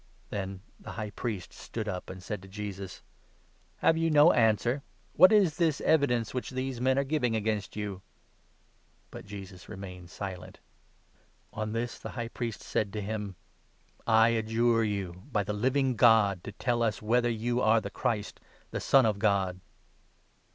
'"Then 0.31 0.61
the 0.79 0.93
High 0.93 1.11
Priest 1.11 1.53
stood 1.53 1.87
up, 1.87 2.09
and 2.09 2.23
said 2.23 2.41
to 2.41 2.47
Jesus: 2.47 3.03
62" 3.75 3.77
Have 3.85 3.97
you 3.97 4.09
no 4.09 4.31
answer? 4.33 4.81
What 5.13 5.31
is 5.31 5.57
this 5.57 5.79
evidence 5.79 6.33
which 6.33 6.49
these 6.49 6.81
men 6.81 6.97
are 6.97 7.03
giving 7.03 7.35
against 7.35 7.75
you?" 7.75 8.01
But 9.11 9.27
Jesus 9.27 9.69
remained 9.69 10.09
silent. 10.09 10.59
On 11.53 11.73
this 11.73 11.99
the 11.99 12.09
High 12.17 12.29
Priest 12.29 12.63
said 12.63 12.91
to 12.93 12.97
63 12.97 13.13
him:" 13.13 13.35
I 14.23 14.29
adjure 14.29 14.83
you, 14.83 15.21
by 15.31 15.43
the 15.43 15.53
Living 15.53 15.95
God, 15.95 16.43
to 16.45 16.51
tell 16.51 16.81
us 16.81 17.03
whether 17.03 17.29
you 17.29 17.61
are 17.61 17.79
the 17.79 17.91
Christ, 17.91 18.39
the 18.71 18.79
Son 18.81 19.05
of 19.05 19.19
God." 19.19 19.59